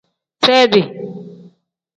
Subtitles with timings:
[0.43, 0.81] Sedi.